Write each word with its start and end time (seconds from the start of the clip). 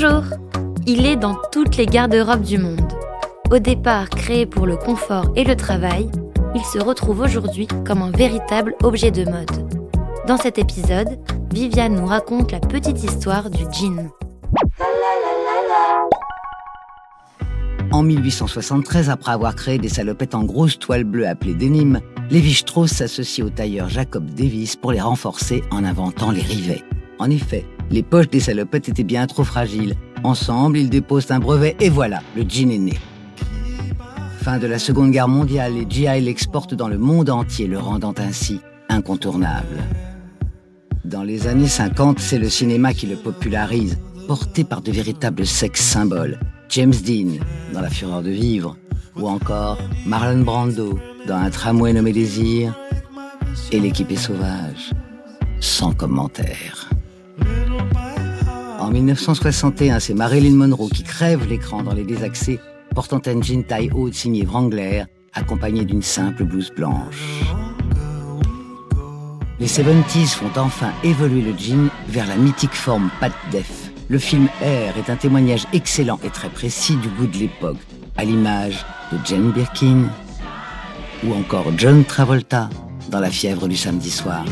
Bonjour 0.00 0.24
Il 0.86 1.04
est 1.04 1.16
dans 1.16 1.36
toutes 1.52 1.76
les 1.76 1.84
garde-robes 1.84 2.42
du 2.42 2.56
monde. 2.56 2.92
Au 3.50 3.58
départ 3.58 4.08
créé 4.08 4.46
pour 4.46 4.66
le 4.66 4.76
confort 4.76 5.30
et 5.36 5.44
le 5.44 5.56
travail, 5.56 6.10
il 6.54 6.62
se 6.62 6.78
retrouve 6.78 7.20
aujourd'hui 7.20 7.66
comme 7.86 8.00
un 8.00 8.10
véritable 8.10 8.76
objet 8.82 9.10
de 9.10 9.24
mode. 9.24 9.50
Dans 10.26 10.38
cet 10.38 10.58
épisode, 10.58 11.18
Viviane 11.52 11.96
nous 11.96 12.06
raconte 12.06 12.52
la 12.52 12.60
petite 12.60 13.02
histoire 13.04 13.50
du 13.50 13.64
jean. 13.72 14.10
En 17.92 18.02
1873, 18.02 19.10
après 19.10 19.32
avoir 19.32 19.54
créé 19.54 19.76
des 19.76 19.90
salopettes 19.90 20.34
en 20.34 20.44
grosse 20.44 20.78
toile 20.78 21.04
bleue 21.04 21.28
appelées 21.28 21.54
denim, 21.54 22.00
Lévi-Strauss 22.30 22.90
s'associe 22.90 23.46
au 23.46 23.50
tailleur 23.50 23.90
Jacob 23.90 24.24
Davis 24.30 24.76
pour 24.76 24.92
les 24.92 25.00
renforcer 25.00 25.62
en 25.70 25.84
inventant 25.84 26.30
les 26.30 26.42
rivets. 26.42 26.84
En 27.18 27.28
effet, 27.28 27.66
les 27.90 28.02
poches 28.02 28.28
des 28.28 28.40
salopettes 28.40 28.88
étaient 28.88 29.04
bien 29.04 29.26
trop 29.26 29.44
fragiles. 29.44 29.94
Ensemble, 30.22 30.78
ils 30.78 30.90
déposent 30.90 31.30
un 31.30 31.38
brevet 31.38 31.76
et 31.80 31.88
voilà, 31.88 32.22
le 32.36 32.44
jean 32.48 32.70
est 32.70 32.78
né. 32.78 32.98
Fin 34.42 34.58
de 34.58 34.66
la 34.66 34.78
Seconde 34.78 35.10
Guerre 35.10 35.28
mondiale, 35.28 35.74
les 35.74 35.86
GI 35.88 36.20
l'exportent 36.20 36.74
dans 36.74 36.88
le 36.88 36.98
monde 36.98 37.30
entier, 37.30 37.66
le 37.66 37.78
rendant 37.78 38.14
ainsi 38.16 38.60
incontournable. 38.88 39.82
Dans 41.04 41.22
les 41.22 41.46
années 41.46 41.68
50, 41.68 42.18
c'est 42.18 42.38
le 42.38 42.48
cinéma 42.48 42.94
qui 42.94 43.06
le 43.06 43.16
popularise, 43.16 43.98
porté 44.26 44.64
par 44.64 44.80
de 44.80 44.92
véritables 44.92 45.46
sex 45.46 45.80
symboles. 45.80 46.38
James 46.68 46.94
Dean 47.04 47.44
dans 47.74 47.80
La 47.80 47.90
Fureur 47.90 48.22
de 48.22 48.30
vivre, 48.30 48.76
ou 49.16 49.28
encore 49.28 49.78
Marlon 50.06 50.42
Brando 50.42 50.98
dans 51.26 51.36
Un 51.36 51.50
tramway 51.50 51.92
nommé 51.92 52.12
Désir, 52.12 52.74
et 53.72 53.80
L'équipe 53.80 54.10
est 54.10 54.16
sauvage, 54.16 54.92
sans 55.60 55.92
commentaire. 55.92 56.90
En 58.90 58.92
1961, 58.92 60.00
c'est 60.00 60.14
Marilyn 60.14 60.56
Monroe 60.56 60.88
qui 60.88 61.04
crève 61.04 61.46
l'écran 61.46 61.84
dans 61.84 61.94
les 61.94 62.02
désaccès, 62.02 62.58
portant 62.92 63.22
un 63.24 63.40
jean 63.40 63.62
taille 63.62 63.88
haute 63.94 64.14
signé 64.14 64.44
Wrangler, 64.44 65.04
accompagné 65.32 65.84
d'une 65.84 66.02
simple 66.02 66.42
blouse 66.42 66.72
blanche. 66.76 67.40
Les 69.60 69.68
70s 69.68 70.34
font 70.34 70.50
enfin 70.56 70.90
évoluer 71.04 71.42
le 71.42 71.56
jean 71.56 71.88
vers 72.08 72.26
la 72.26 72.34
mythique 72.34 72.74
forme 72.74 73.10
Pat 73.20 73.30
Def. 73.52 73.92
Le 74.08 74.18
film 74.18 74.48
Air 74.60 74.98
est 74.98 75.08
un 75.08 75.14
témoignage 75.14 75.68
excellent 75.72 76.18
et 76.24 76.30
très 76.30 76.48
précis 76.48 76.96
du 76.96 77.10
goût 77.10 77.28
de 77.28 77.36
l'époque, 77.36 77.78
à 78.16 78.24
l'image 78.24 78.84
de 79.12 79.18
Jane 79.24 79.52
Birkin 79.52 80.08
ou 81.22 81.32
encore 81.34 81.66
John 81.76 82.04
Travolta 82.04 82.68
dans 83.08 83.20
La 83.20 83.30
fièvre 83.30 83.68
du 83.68 83.76
samedi 83.76 84.10
soir. 84.10 84.44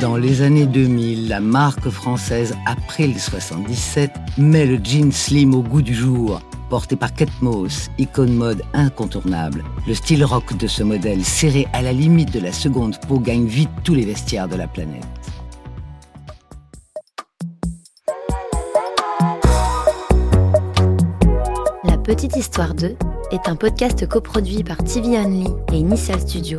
Dans 0.00 0.16
les 0.16 0.42
années 0.42 0.66
2000, 0.66 1.28
la 1.28 1.40
marque 1.40 1.88
française 1.88 2.54
April 2.66 3.18
77 3.18 4.12
met 4.36 4.64
le 4.64 4.76
jean 4.76 5.10
slim 5.10 5.54
au 5.54 5.62
goût 5.62 5.82
du 5.82 5.92
jour. 5.92 6.40
Porté 6.70 6.94
par 6.94 7.12
Kate 7.12 7.42
Moss, 7.42 7.88
icône 7.98 8.34
mode 8.34 8.62
incontournable, 8.74 9.64
le 9.88 9.94
style 9.94 10.24
rock 10.24 10.56
de 10.56 10.68
ce 10.68 10.84
modèle 10.84 11.24
serré 11.24 11.66
à 11.72 11.82
la 11.82 11.92
limite 11.92 12.32
de 12.32 12.38
la 12.38 12.52
seconde 12.52 12.96
peau 13.08 13.18
gagne 13.18 13.46
vite 13.46 13.70
tous 13.82 13.94
les 13.94 14.04
vestiaires 14.04 14.46
de 14.46 14.54
la 14.54 14.68
planète. 14.68 15.04
La 21.82 21.98
Petite 21.98 22.36
Histoire 22.36 22.74
2 22.74 22.94
est 23.32 23.48
un 23.48 23.56
podcast 23.56 24.06
coproduit 24.06 24.62
par 24.62 24.76
TV 24.76 25.18
Only 25.18 25.48
et 25.72 25.78
Initial 25.78 26.20
Studio 26.20 26.58